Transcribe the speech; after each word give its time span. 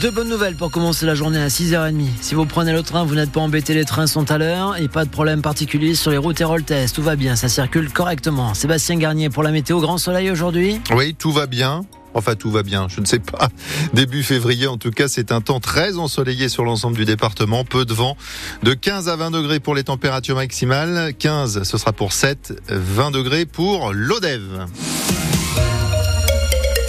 Deux 0.00 0.12
bonnes 0.12 0.28
nouvelles 0.28 0.54
pour 0.54 0.70
commencer 0.70 1.06
la 1.06 1.16
journée 1.16 1.40
à 1.40 1.48
6h30. 1.48 2.06
Si 2.20 2.36
vous 2.36 2.46
prenez 2.46 2.72
le 2.72 2.84
train, 2.84 3.04
vous 3.04 3.16
n'êtes 3.16 3.32
pas 3.32 3.40
embêté, 3.40 3.74
les 3.74 3.84
trains 3.84 4.06
sont 4.06 4.30
à 4.30 4.38
l'heure 4.38 4.76
et 4.76 4.86
pas 4.86 5.04
de 5.04 5.10
problème 5.10 5.42
particulier 5.42 5.96
sur 5.96 6.12
les 6.12 6.18
routes 6.18 6.40
Héroltès. 6.40 6.92
Tout 6.92 7.02
va 7.02 7.16
bien, 7.16 7.34
ça 7.34 7.48
circule 7.48 7.90
correctement. 7.90 8.54
Sébastien 8.54 8.96
Garnier 8.96 9.28
pour 9.28 9.42
la 9.42 9.50
météo, 9.50 9.80
grand 9.80 9.98
soleil 9.98 10.30
aujourd'hui 10.30 10.80
Oui, 10.94 11.16
tout 11.18 11.32
va 11.32 11.46
bien. 11.46 11.84
Enfin, 12.14 12.36
tout 12.36 12.50
va 12.52 12.62
bien, 12.62 12.86
je 12.88 13.00
ne 13.00 13.06
sais 13.06 13.18
pas. 13.18 13.48
Début 13.92 14.22
février, 14.22 14.68
en 14.68 14.76
tout 14.76 14.92
cas, 14.92 15.08
c'est 15.08 15.32
un 15.32 15.40
temps 15.40 15.58
très 15.58 15.96
ensoleillé 15.96 16.48
sur 16.48 16.64
l'ensemble 16.64 16.96
du 16.96 17.04
département. 17.04 17.64
Peu 17.64 17.84
de 17.84 17.92
vent, 17.92 18.16
de 18.62 18.74
15 18.74 19.08
à 19.08 19.16
20 19.16 19.32
degrés 19.32 19.58
pour 19.58 19.74
les 19.74 19.82
températures 19.82 20.36
maximales. 20.36 21.12
15, 21.18 21.64
ce 21.64 21.76
sera 21.76 21.92
pour 21.92 22.12
7, 22.12 22.54
20 22.68 23.10
degrés 23.10 23.46
pour 23.46 23.92
l'Odève. 23.92 24.66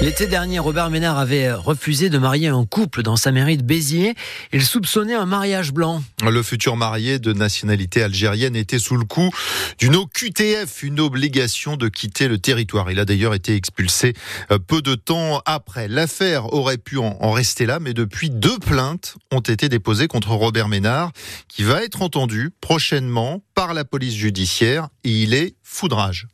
L'été 0.01 0.27
dernier, 0.27 0.59
Robert 0.59 0.89
Ménard 0.89 1.17
avait 1.17 1.51
refusé 1.51 2.09
de 2.09 2.17
marier 2.17 2.47
un 2.47 2.63
couple 2.65 3.03
dans 3.03 3.17
sa 3.17 3.33
mairie 3.33 3.57
de 3.57 3.63
Béziers. 3.63 4.15
Il 4.53 4.65
soupçonnait 4.65 5.13
un 5.13 5.25
mariage 5.25 5.73
blanc. 5.73 6.01
Le 6.23 6.41
futur 6.41 6.77
marié 6.77 7.19
de 7.19 7.33
nationalité 7.33 8.01
algérienne 8.01 8.55
était 8.55 8.79
sous 8.79 8.95
le 8.95 9.03
coup 9.03 9.29
d'une 9.77 9.97
OQTF, 9.97 10.83
une 10.83 11.01
obligation 11.01 11.75
de 11.75 11.89
quitter 11.89 12.29
le 12.29 12.39
territoire. 12.39 12.89
Il 12.89 12.99
a 12.99 13.03
d'ailleurs 13.03 13.33
été 13.33 13.55
expulsé 13.55 14.13
euh, 14.51 14.57
peu 14.57 14.81
de 14.81 14.95
temps 14.95 15.41
après. 15.45 15.89
L'affaire 15.89 16.53
aurait 16.53 16.77
pu 16.77 16.97
en 16.97 17.31
rester 17.31 17.65
là, 17.65 17.79
mais 17.81 17.93
depuis 17.93 18.29
deux 18.29 18.57
plaintes 18.57 19.17
ont 19.31 19.41
été 19.41 19.67
déposées 19.67 20.07
contre 20.07 20.29
Robert 20.29 20.69
Ménard, 20.69 21.11
qui 21.49 21.63
va 21.63 21.83
être 21.83 22.01
entendu 22.01 22.51
prochainement 22.61 23.43
par 23.53 23.73
la 23.73 23.83
police 23.83 24.15
judiciaire 24.15 24.87
et 25.03 25.11
il 25.11 25.33
est 25.33 25.55
foudrage. 25.61 26.27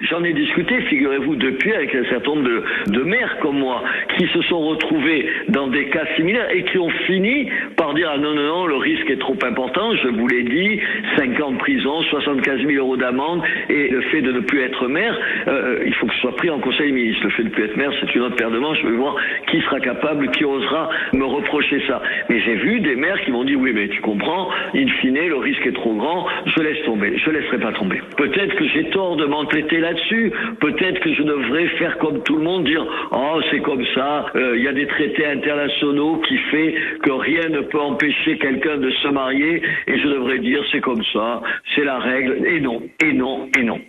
J'en 0.00 0.22
ai 0.22 0.32
discuté, 0.32 0.80
figurez-vous, 0.82 1.34
depuis 1.34 1.72
avec 1.74 1.92
un 1.92 2.04
certain 2.04 2.36
nombre 2.36 2.48
de, 2.86 3.02
maires 3.02 3.36
comme 3.40 3.58
moi, 3.58 3.82
qui 4.16 4.28
se 4.28 4.42
sont 4.42 4.60
retrouvés 4.60 5.28
dans 5.48 5.66
des 5.66 5.86
cas 5.86 6.04
similaires 6.14 6.48
et 6.54 6.62
qui 6.66 6.78
ont 6.78 6.88
fini 7.08 7.50
par 7.76 7.94
dire 7.94 8.08
ah 8.14 8.16
non 8.16 8.32
non 8.32 8.46
non 8.46 8.66
le 8.66 8.76
risque 8.76 9.10
est 9.10 9.18
trop 9.18 9.36
important. 9.42 9.96
Je 9.96 10.06
vous 10.06 10.28
l'ai 10.28 10.44
dit, 10.44 10.80
5 11.16 11.40
ans 11.40 11.50
de 11.50 11.58
prison, 11.58 12.00
75 12.02 12.60
000 12.60 12.74
euros 12.74 12.96
d'amende 12.96 13.42
et 13.68 13.88
le 13.88 14.00
fait 14.02 14.22
de 14.22 14.30
ne 14.30 14.38
plus 14.38 14.60
être 14.60 14.86
maire, 14.86 15.18
euh, 15.48 15.82
il 15.84 15.92
faut 15.94 16.06
que 16.06 16.14
ce 16.14 16.20
soit 16.20 16.36
pris 16.36 16.50
en 16.50 16.60
Conseil 16.60 16.92
ministre. 16.92 17.24
Le 17.24 17.30
fait 17.30 17.42
de 17.42 17.48
ne 17.48 17.52
plus 17.54 17.64
être 17.64 17.76
maire, 17.76 17.90
c'est 17.98 18.14
une 18.14 18.22
autre 18.22 18.36
paire 18.36 18.52
de 18.52 18.58
manches. 18.58 18.78
Je 18.80 18.86
vais 18.86 18.96
voir 18.96 19.16
qui 19.50 19.60
sera 19.62 19.80
capable, 19.80 20.30
qui 20.30 20.44
osera 20.44 20.90
me 21.12 21.24
reprocher 21.24 21.82
ça. 21.88 22.00
Mais 22.28 22.38
j'ai 22.42 22.54
vu 22.54 22.78
des 22.78 22.94
maires 22.94 23.20
qui 23.22 23.32
m'ont 23.32 23.42
dit 23.42 23.56
oui 23.56 23.72
mais 23.74 23.88
tu 23.88 24.00
comprends, 24.02 24.48
in 24.76 24.86
fine 25.00 25.26
le 25.26 25.38
risque 25.38 25.66
est 25.66 25.74
trop 25.74 25.94
grand, 25.94 26.24
je 26.46 26.62
laisse 26.62 26.84
tomber, 26.84 27.18
je 27.18 27.30
laisserai 27.30 27.58
pas 27.58 27.72
tomber. 27.72 28.00
Peut-être 28.16 28.54
que 28.54 28.64
j'ai 28.68 28.84
tort 28.90 29.16
de 29.16 29.24
m'entêter 29.24 29.78
là 29.80 29.87
là-dessus. 29.88 30.32
Peut-être 30.60 31.00
que 31.00 31.14
je 31.14 31.22
devrais 31.22 31.68
faire 31.78 31.98
comme 31.98 32.22
tout 32.22 32.36
le 32.36 32.42
monde, 32.42 32.64
dire 32.64 32.84
oh 33.12 33.40
c'est 33.50 33.60
comme 33.60 33.84
ça, 33.94 34.26
euh, 34.34 34.56
il 34.56 34.64
y 34.64 34.68
a 34.68 34.72
des 34.72 34.86
traités 34.86 35.26
internationaux 35.26 36.20
qui 36.28 36.36
fait 36.50 36.74
que 37.02 37.10
rien 37.10 37.48
ne 37.48 37.60
peut 37.60 37.80
empêcher 37.80 38.38
quelqu'un 38.38 38.78
de 38.78 38.90
se 38.90 39.08
marier, 39.08 39.62
et 39.86 39.98
je 39.98 40.08
devrais 40.08 40.38
dire 40.38 40.62
c'est 40.72 40.80
comme 40.80 41.02
ça, 41.12 41.42
c'est 41.74 41.84
la 41.84 41.98
règle, 41.98 42.46
et 42.46 42.60
non, 42.60 42.82
et 43.02 43.12
non, 43.12 43.48
et 43.58 43.62
non. 43.62 43.80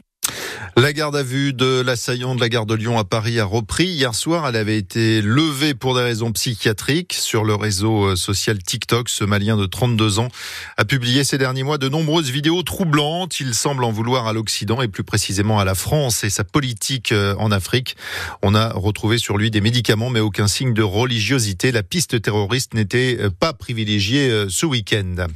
La 0.79 0.93
garde 0.93 1.17
à 1.17 1.23
vue 1.23 1.51
de 1.51 1.81
l'assaillant 1.81 2.35
de 2.35 2.39
la 2.39 2.47
gare 2.47 2.65
de 2.65 2.73
Lyon 2.73 2.97
à 2.97 3.03
Paris 3.03 3.37
a 3.37 3.43
repris. 3.43 3.87
Hier 3.87 4.15
soir, 4.15 4.47
elle 4.47 4.55
avait 4.55 4.77
été 4.77 5.21
levée 5.21 5.73
pour 5.73 5.93
des 5.93 6.01
raisons 6.01 6.31
psychiatriques. 6.31 7.11
Sur 7.11 7.43
le 7.43 7.53
réseau 7.53 8.05
euh, 8.05 8.15
social 8.15 8.63
TikTok, 8.63 9.09
ce 9.09 9.25
Malien 9.25 9.57
de 9.57 9.65
32 9.65 10.19
ans 10.19 10.29
a 10.77 10.85
publié 10.85 11.25
ces 11.25 11.37
derniers 11.37 11.63
mois 11.63 11.79
de 11.79 11.89
nombreuses 11.89 12.29
vidéos 12.29 12.63
troublantes. 12.63 13.41
Il 13.41 13.55
semble 13.55 13.83
en 13.83 13.91
vouloir 13.91 14.25
à 14.25 14.31
l'Occident 14.31 14.81
et 14.81 14.87
plus 14.87 15.03
précisément 15.03 15.59
à 15.59 15.65
la 15.65 15.75
France 15.75 16.23
et 16.23 16.29
sa 16.29 16.45
politique 16.45 17.11
euh, 17.11 17.35
en 17.39 17.51
Afrique. 17.51 17.97
On 18.41 18.55
a 18.55 18.69
retrouvé 18.69 19.17
sur 19.17 19.37
lui 19.37 19.51
des 19.51 19.59
médicaments 19.59 20.09
mais 20.09 20.21
aucun 20.21 20.47
signe 20.47 20.73
de 20.73 20.83
religiosité. 20.83 21.73
La 21.73 21.83
piste 21.83 22.21
terroriste 22.21 22.73
n'était 22.73 23.17
euh, 23.19 23.29
pas 23.29 23.51
privilégiée 23.51 24.45
ce 24.47 24.65
week-end. 24.65 25.27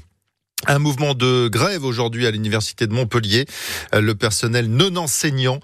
Un 0.68 0.80
mouvement 0.80 1.14
de 1.14 1.50
grève 1.50 1.84
aujourd'hui 1.84 2.26
à 2.26 2.32
l'université 2.32 2.88
de 2.88 2.94
Montpellier. 2.94 3.44
Euh, 3.94 4.00
le 4.00 4.16
personnel 4.16 4.68
non 4.68 4.96
enseignant 4.96 5.60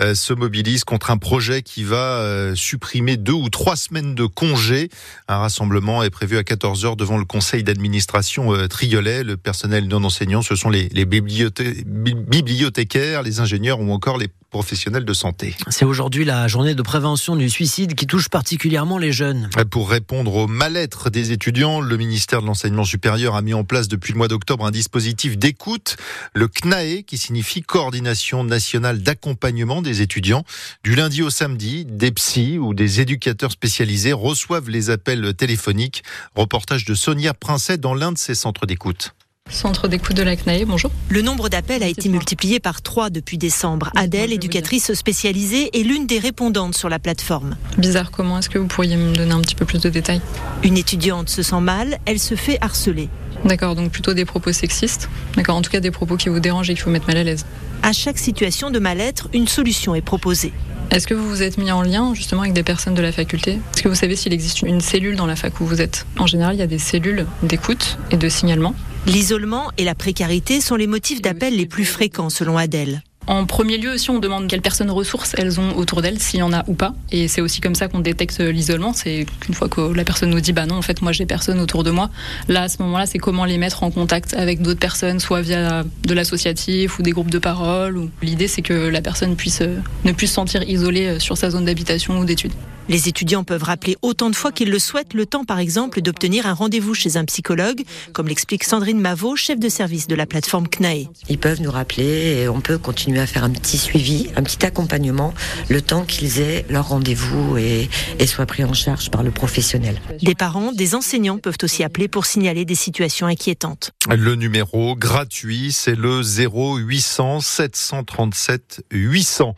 euh, 0.00 0.16
se 0.16 0.32
mobilise 0.32 0.82
contre 0.82 1.12
un 1.12 1.18
projet 1.18 1.62
qui 1.62 1.84
va 1.84 1.96
euh, 1.96 2.56
supprimer 2.56 3.16
deux 3.16 3.32
ou 3.32 3.48
trois 3.48 3.76
semaines 3.76 4.16
de 4.16 4.26
congés. 4.26 4.88
Un 5.28 5.38
rassemblement 5.38 6.02
est 6.02 6.10
prévu 6.10 6.36
à 6.36 6.42
14 6.42 6.84
heures 6.84 6.96
devant 6.96 7.16
le 7.16 7.24
conseil 7.24 7.62
d'administration 7.62 8.66
Triolet. 8.68 9.22
Le 9.22 9.36
personnel 9.36 9.86
non 9.86 10.02
enseignant, 10.02 10.42
ce 10.42 10.56
sont 10.56 10.70
les 10.70 10.88
bibliothécaires, 11.04 13.22
les 13.22 13.38
ingénieurs 13.38 13.80
ou 13.80 13.92
encore 13.92 14.18
les 14.18 14.26
professionnels 14.50 15.04
de 15.04 15.12
santé. 15.12 15.56
C'est 15.68 15.84
aujourd'hui 15.84 16.24
la 16.24 16.48
journée 16.48 16.74
de 16.74 16.82
prévention 16.82 17.36
du 17.36 17.48
suicide 17.48 17.94
qui 17.94 18.06
touche 18.06 18.28
particulièrement 18.28 18.98
les 18.98 19.12
jeunes. 19.12 19.48
Pour 19.70 19.88
répondre 19.88 20.34
au 20.34 20.46
mal-être 20.46 21.08
des 21.10 21.32
étudiants, 21.32 21.80
le 21.80 21.96
ministère 21.96 22.42
de 22.42 22.46
l'Enseignement 22.46 22.84
supérieur 22.84 23.36
a 23.36 23.42
mis 23.42 23.54
en 23.54 23.64
place 23.64 23.88
depuis 23.88 24.12
le 24.12 24.18
mois 24.18 24.28
d'octobre 24.28 24.66
un 24.66 24.70
dispositif 24.70 25.38
d'écoute, 25.38 25.96
le 26.34 26.48
CNAE, 26.48 27.02
qui 27.06 27.16
signifie 27.16 27.62
Coordination 27.62 28.44
nationale 28.44 29.02
d'accompagnement 29.02 29.82
des 29.82 30.02
étudiants. 30.02 30.44
Du 30.84 30.94
lundi 30.94 31.22
au 31.22 31.30
samedi, 31.30 31.84
des 31.84 32.10
psys 32.10 32.58
ou 32.58 32.74
des 32.74 33.00
éducateurs 33.00 33.52
spécialisés 33.52 34.12
reçoivent 34.12 34.68
les 34.68 34.90
appels 34.90 35.34
téléphoniques. 35.34 36.02
Reportage 36.34 36.84
de 36.84 36.94
Sonia 36.94 37.34
Princet 37.34 37.78
dans 37.78 37.94
l'un 37.94 38.12
de 38.12 38.18
ces 38.18 38.34
centres 38.34 38.66
d'écoute. 38.66 39.14
Centre 39.50 39.88
d'écoute 39.88 40.16
de 40.16 40.22
la 40.22 40.36
CNAE, 40.36 40.64
bonjour. 40.64 40.92
Le 41.08 41.22
nombre 41.22 41.48
d'appels 41.48 41.82
a 41.82 41.88
été 41.88 42.08
multiplié 42.08 42.60
par 42.60 42.82
trois 42.82 43.10
depuis 43.10 43.36
décembre. 43.36 43.90
Adèle, 43.96 44.32
éducatrice 44.32 44.94
spécialisée, 44.94 45.70
est 45.78 45.82
l'une 45.82 46.06
des 46.06 46.20
répondantes 46.20 46.76
sur 46.76 46.88
la 46.88 47.00
plateforme. 47.00 47.56
Bizarre, 47.76 48.12
comment 48.12 48.38
est-ce 48.38 48.48
que 48.48 48.58
vous 48.58 48.68
pourriez 48.68 48.96
me 48.96 49.12
donner 49.12 49.32
un 49.32 49.40
petit 49.40 49.56
peu 49.56 49.64
plus 49.64 49.80
de 49.80 49.88
détails? 49.88 50.20
Une 50.62 50.76
étudiante 50.76 51.28
se 51.28 51.42
sent 51.42 51.60
mal, 51.60 51.98
elle 52.06 52.20
se 52.20 52.36
fait 52.36 52.58
harceler. 52.60 53.08
D'accord, 53.44 53.74
donc 53.74 53.90
plutôt 53.90 54.14
des 54.14 54.24
propos 54.24 54.52
sexistes. 54.52 55.08
D'accord, 55.34 55.56
en 55.56 55.62
tout 55.62 55.70
cas 55.70 55.80
des 55.80 55.90
propos 55.90 56.16
qui 56.16 56.28
vous 56.28 56.40
dérangent 56.40 56.70
et 56.70 56.74
qui 56.74 56.82
vous 56.82 56.90
mettent 56.90 57.08
mal 57.08 57.16
à 57.16 57.24
l'aise. 57.24 57.44
À 57.82 57.92
chaque 57.92 58.18
situation 58.18 58.70
de 58.70 58.78
mal-être, 58.78 59.28
une 59.32 59.48
solution 59.48 59.96
est 59.96 60.00
proposée. 60.00 60.52
Est-ce 60.92 61.06
que 61.06 61.14
vous 61.14 61.28
vous 61.28 61.42
êtes 61.42 61.58
mis 61.58 61.72
en 61.72 61.82
lien 61.82 62.14
justement 62.14 62.42
avec 62.42 62.52
des 62.52 62.62
personnes 62.62 62.94
de 62.94 63.02
la 63.02 63.12
faculté? 63.12 63.58
Est-ce 63.74 63.82
que 63.82 63.88
vous 63.88 63.94
savez 63.94 64.14
s'il 64.16 64.32
existe 64.32 64.62
une 64.62 64.80
cellule 64.80 65.16
dans 65.16 65.26
la 65.26 65.36
fac 65.36 65.60
où 65.60 65.66
vous 65.66 65.80
êtes? 65.80 66.06
En 66.18 66.26
général, 66.26 66.54
il 66.54 66.58
y 66.58 66.62
a 66.62 66.66
des 66.66 66.78
cellules 66.78 67.26
d'écoute 67.42 67.98
et 68.10 68.16
de 68.16 68.28
signalement. 68.28 68.74
L'isolement 69.06 69.70
et 69.78 69.84
la 69.84 69.94
précarité 69.94 70.60
sont 70.60 70.76
les 70.76 70.86
motifs 70.86 71.22
d'appel 71.22 71.56
les 71.56 71.66
plus 71.66 71.84
fréquents 71.84 72.30
selon 72.30 72.56
Adèle. 72.58 73.02
En 73.26 73.46
premier 73.46 73.78
lieu 73.78 73.92
aussi, 73.92 74.10
on 74.10 74.18
demande 74.18 74.48
quelles 74.48 74.60
personnes 74.60 74.90
ressources 74.90 75.34
elles 75.38 75.60
ont 75.60 75.76
autour 75.76 76.02
d'elles, 76.02 76.18
s'il 76.18 76.40
y 76.40 76.42
en 76.42 76.52
a 76.52 76.64
ou 76.66 76.74
pas. 76.74 76.94
Et 77.12 77.28
c'est 77.28 77.40
aussi 77.40 77.60
comme 77.60 77.74
ça 77.74 77.86
qu'on 77.86 78.00
détecte 78.00 78.40
l'isolement. 78.40 78.92
C'est 78.92 79.26
qu'une 79.40 79.54
fois 79.54 79.68
que 79.68 79.80
la 79.80 80.04
personne 80.04 80.30
nous 80.30 80.40
dit, 80.40 80.52
bah 80.52 80.66
non, 80.66 80.76
en 80.76 80.82
fait, 80.82 81.00
moi 81.00 81.12
j'ai 81.12 81.26
personne 81.26 81.60
autour 81.60 81.84
de 81.84 81.90
moi. 81.90 82.10
Là, 82.48 82.62
à 82.62 82.68
ce 82.68 82.82
moment-là, 82.82 83.06
c'est 83.06 83.18
comment 83.18 83.44
les 83.44 83.56
mettre 83.56 83.84
en 83.84 83.90
contact 83.90 84.34
avec 84.34 84.62
d'autres 84.62 84.80
personnes, 84.80 85.20
soit 85.20 85.42
via 85.42 85.84
de 86.04 86.14
l'associatif 86.14 86.98
ou 86.98 87.02
des 87.02 87.12
groupes 87.12 87.30
de 87.30 87.38
parole. 87.38 88.08
L'idée, 88.20 88.48
c'est 88.48 88.62
que 88.62 88.74
la 88.74 89.00
personne 89.00 89.36
puisse 89.36 89.62
ne 90.04 90.12
plus 90.12 90.26
se 90.26 90.34
sentir 90.34 90.68
isolée 90.68 91.20
sur 91.20 91.36
sa 91.36 91.50
zone 91.50 91.66
d'habitation 91.66 92.18
ou 92.18 92.24
d'études. 92.24 92.52
Les 92.90 93.06
étudiants 93.06 93.44
peuvent 93.44 93.62
rappeler 93.62 93.96
autant 94.02 94.30
de 94.30 94.34
fois 94.34 94.50
qu'ils 94.50 94.68
le 94.68 94.80
souhaitent, 94.80 95.14
le 95.14 95.24
temps 95.24 95.44
par 95.44 95.60
exemple 95.60 96.02
d'obtenir 96.02 96.46
un 96.46 96.54
rendez-vous 96.54 96.92
chez 96.92 97.16
un 97.16 97.24
psychologue, 97.24 97.84
comme 98.12 98.26
l'explique 98.26 98.64
Sandrine 98.64 99.00
Mavot, 99.00 99.36
chef 99.36 99.60
de 99.60 99.68
service 99.68 100.08
de 100.08 100.16
la 100.16 100.26
plateforme 100.26 100.66
CNAE. 100.66 101.04
Ils 101.28 101.38
peuvent 101.38 101.62
nous 101.62 101.70
rappeler 101.70 102.40
et 102.40 102.48
on 102.48 102.60
peut 102.60 102.78
continuer 102.78 103.20
à 103.20 103.28
faire 103.28 103.44
un 103.44 103.50
petit 103.50 103.78
suivi, 103.78 104.26
un 104.34 104.42
petit 104.42 104.66
accompagnement, 104.66 105.32
le 105.68 105.80
temps 105.82 106.02
qu'ils 106.02 106.40
aient 106.40 106.66
leur 106.68 106.88
rendez-vous 106.88 107.58
et, 107.58 107.88
et 108.18 108.26
soient 108.26 108.46
pris 108.46 108.64
en 108.64 108.74
charge 108.74 109.08
par 109.12 109.22
le 109.22 109.30
professionnel. 109.30 110.00
Des 110.20 110.34
parents, 110.34 110.72
des 110.72 110.96
enseignants 110.96 111.38
peuvent 111.38 111.58
aussi 111.62 111.84
appeler 111.84 112.08
pour 112.08 112.26
signaler 112.26 112.64
des 112.64 112.74
situations 112.74 113.28
inquiétantes. 113.28 113.92
Le 114.08 114.34
numéro 114.34 114.96
gratuit, 114.96 115.70
c'est 115.70 115.94
le 115.94 116.22
0800 116.22 117.38
737 117.38 118.82
800. 118.90 119.54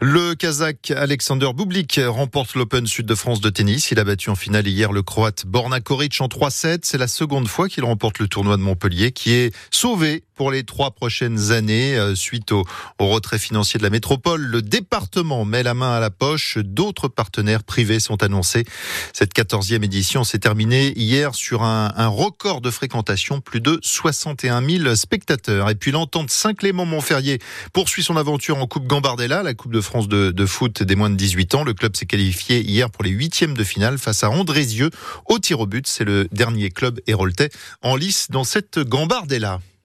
Le 0.00 0.36
Kazakh 0.36 0.92
Alexander 0.92 1.48
Bublik 1.52 2.00
remporte 2.06 2.54
l'Open 2.60 2.86
Sud 2.86 3.06
de 3.06 3.14
France 3.14 3.40
de 3.40 3.48
tennis. 3.48 3.90
Il 3.90 3.98
a 4.00 4.04
battu 4.04 4.28
en 4.28 4.34
finale 4.34 4.68
hier 4.68 4.92
le 4.92 5.02
Croate 5.02 5.46
Borna 5.46 5.80
Koric 5.80 6.20
en 6.20 6.26
3-7. 6.26 6.80
C'est 6.82 6.98
la 6.98 7.08
seconde 7.08 7.48
fois 7.48 7.70
qu'il 7.70 7.84
remporte 7.84 8.18
le 8.18 8.28
tournoi 8.28 8.58
de 8.58 8.62
Montpellier 8.62 9.12
qui 9.12 9.32
est 9.32 9.54
sauvé 9.70 10.24
pour 10.40 10.50
les 10.50 10.64
trois 10.64 10.92
prochaines 10.92 11.52
années 11.52 11.98
euh, 11.98 12.14
suite 12.14 12.50
au, 12.52 12.64
retrait 12.98 13.38
financier 13.38 13.76
de 13.76 13.84
la 13.84 13.90
métropole. 13.90 14.40
Le 14.40 14.62
département 14.62 15.44
met 15.44 15.62
la 15.62 15.74
main 15.74 15.92
à 15.92 16.00
la 16.00 16.08
poche. 16.08 16.56
D'autres 16.56 17.08
partenaires 17.08 17.62
privés 17.62 18.00
sont 18.00 18.22
annoncés. 18.22 18.64
Cette 19.12 19.34
quatorzième 19.34 19.84
édition 19.84 20.24
s'est 20.24 20.38
terminée 20.38 20.98
hier 20.98 21.34
sur 21.34 21.62
un, 21.62 21.90
record 22.06 22.62
de 22.62 22.70
fréquentation, 22.70 23.42
plus 23.42 23.60
de 23.60 23.78
61 23.82 24.66
000 24.66 24.94
spectateurs. 24.94 25.68
Et 25.68 25.74
puis 25.74 25.90
l'entente 25.90 26.30
Saint-Clément-Montferrier 26.30 27.38
poursuit 27.74 28.02
son 28.02 28.16
aventure 28.16 28.56
en 28.56 28.66
Coupe 28.66 28.86
Gambardella, 28.86 29.42
la 29.42 29.52
Coupe 29.52 29.74
de 29.74 29.82
France 29.82 30.08
de, 30.08 30.30
de 30.30 30.46
foot 30.46 30.82
des 30.82 30.96
moins 30.96 31.10
de 31.10 31.16
18 31.16 31.54
ans. 31.54 31.64
Le 31.64 31.74
club 31.74 31.94
s'est 31.96 32.06
qualifié 32.06 32.62
hier 32.62 32.88
pour 32.88 33.04
les 33.04 33.10
huitièmes 33.10 33.58
de 33.58 33.64
finale 33.64 33.98
face 33.98 34.24
à 34.24 34.30
Andrézieux 34.30 34.88
au 35.26 35.38
tir 35.38 35.60
au 35.60 35.66
but. 35.66 35.86
C'est 35.86 36.04
le 36.04 36.28
dernier 36.32 36.70
club 36.70 36.98
héroltais 37.06 37.50
en 37.82 37.94
lice 37.94 38.28
dans 38.30 38.44
cette 38.44 38.78
gambardella. 38.78 39.60